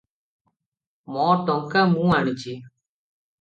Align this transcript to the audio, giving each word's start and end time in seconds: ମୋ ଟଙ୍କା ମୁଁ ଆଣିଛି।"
ମୋ 1.15 1.25
ଟଙ୍କା 1.49 1.85
ମୁଁ 1.93 2.09
ଆଣିଛି।" 2.21 2.57